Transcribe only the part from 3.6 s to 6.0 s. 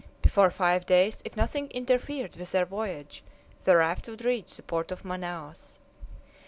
the raft would reach the port of Manaos.